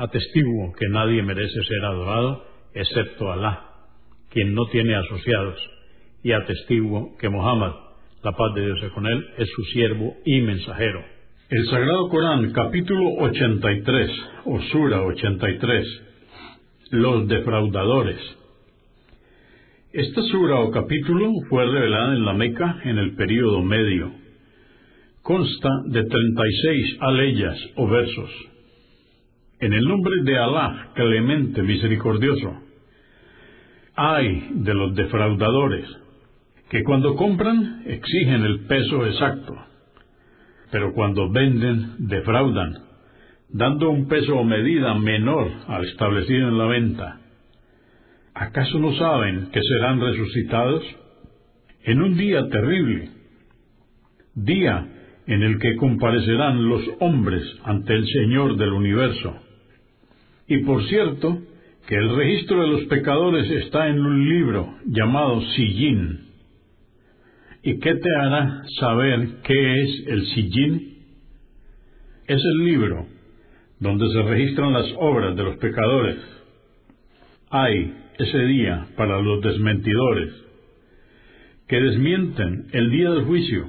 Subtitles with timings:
[0.00, 3.66] Atestiguo que nadie merece ser adorado excepto Alá,
[4.30, 5.58] quien no tiene asociados,
[6.22, 7.72] y atestiguo que Muhammad,
[8.24, 11.04] la paz de Dios es con él, es su siervo y mensajero.
[11.50, 14.10] El Sagrado Corán, capítulo 83,
[14.46, 16.02] o Sura 83,
[16.92, 18.20] los defraudadores.
[19.92, 24.12] Esta sura o capítulo fue revelada en la Meca en el período medio.
[25.20, 28.30] Consta de 36 aleyas o versos.
[29.60, 32.62] En el nombre de Alá, clemente, misericordioso.
[33.94, 35.86] Ay de los defraudadores,
[36.70, 39.54] que cuando compran exigen el peso exacto,
[40.70, 42.72] pero cuando venden defraudan,
[43.50, 47.20] dando un peso o medida menor al establecido en la venta.
[48.32, 50.82] ¿Acaso no saben que serán resucitados?
[51.84, 53.10] En un día terrible,
[54.34, 54.86] día
[55.26, 59.49] en el que comparecerán los hombres ante el Señor del universo
[60.50, 61.38] y por cierto,
[61.86, 66.26] que el registro de los pecadores está en un libro llamado Sillín.
[67.62, 71.04] ¿Y qué te hará saber qué es el Sillín?
[72.26, 73.06] Es el libro
[73.78, 76.16] donde se registran las obras de los pecadores.
[77.50, 80.34] Hay ese día para los desmentidores,
[81.68, 83.68] que desmienten el día del juicio,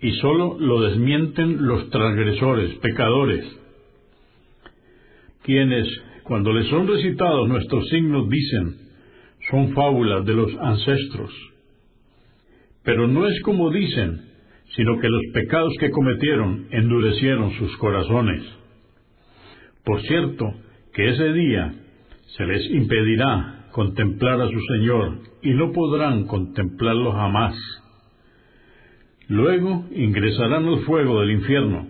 [0.00, 3.44] y sólo lo desmienten los transgresores, pecadores,
[5.50, 5.88] quienes,
[6.22, 8.76] cuando les son recitados nuestros signos, dicen,
[9.50, 11.32] son fábulas de los ancestros.
[12.84, 14.20] Pero no es como dicen,
[14.76, 18.44] sino que los pecados que cometieron endurecieron sus corazones.
[19.84, 20.54] Por cierto,
[20.94, 21.74] que ese día
[22.36, 27.56] se les impedirá contemplar a su Señor y no podrán contemplarlo jamás.
[29.26, 31.88] Luego ingresarán al fuego del infierno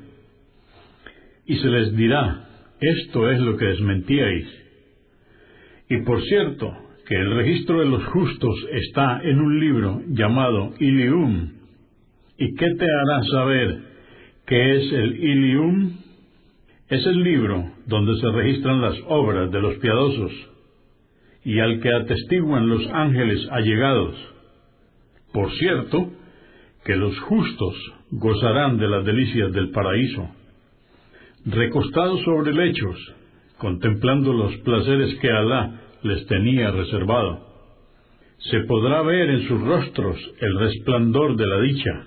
[1.44, 2.49] y se les dirá,
[2.80, 4.46] esto es lo que desmentíais.
[5.88, 6.72] Y por cierto,
[7.06, 11.50] que el registro de los justos está en un libro llamado Ilium.
[12.38, 13.78] ¿Y qué te hará saber
[14.46, 15.96] qué es el Ilium?
[16.88, 20.32] Es el libro donde se registran las obras de los piadosos
[21.44, 24.16] y al que atestiguan los ángeles allegados.
[25.32, 26.12] Por cierto,
[26.84, 27.74] que los justos
[28.10, 30.28] gozarán de las delicias del paraíso
[31.44, 32.96] recostados sobre lechos,
[33.58, 37.46] contemplando los placeres que Alá les tenía reservado.
[38.50, 42.06] Se podrá ver en sus rostros el resplandor de la dicha.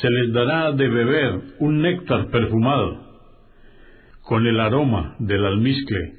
[0.00, 3.08] Se les dará de beber un néctar perfumado,
[4.22, 6.14] con el aroma del almizcle.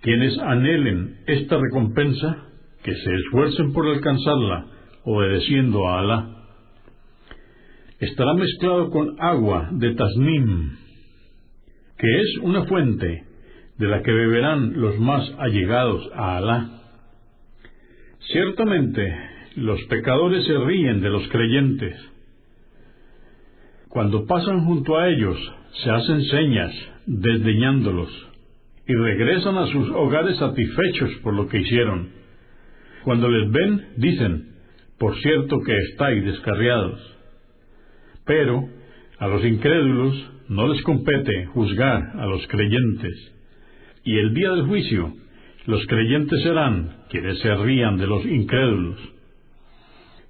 [0.00, 2.44] Quienes anhelen esta recompensa,
[2.82, 4.66] que se esfuercen por alcanzarla,
[5.04, 6.34] obedeciendo a Alá.
[8.00, 10.70] Estará mezclado con agua de tasnim,
[11.98, 13.24] que es una fuente
[13.76, 16.70] de la que beberán los más allegados a Alá.
[18.20, 19.14] Ciertamente,
[19.56, 21.96] los pecadores se ríen de los creyentes.
[23.88, 25.36] Cuando pasan junto a ellos,
[25.82, 26.72] se hacen señas,
[27.06, 28.10] desdeñándolos,
[28.86, 32.10] y regresan a sus hogares satisfechos por lo que hicieron.
[33.04, 34.48] Cuando les ven, dicen,
[34.98, 37.00] por cierto que estáis descarriados.
[38.24, 38.68] Pero,
[39.18, 43.34] a los incrédulos, no les compete juzgar a los creyentes.
[44.04, 45.12] Y el día del juicio,
[45.66, 48.98] los creyentes serán quienes se rían de los incrédulos.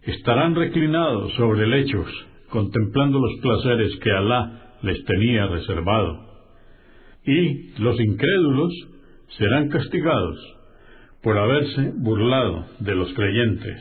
[0.02, 2.08] Estarán reclinados sobre lechos,
[2.48, 6.26] contemplando los placeres que Alá les tenía reservado.
[7.24, 8.72] Y los incrédulos
[9.36, 10.38] serán castigados
[11.22, 13.80] por haberse burlado de los creyentes.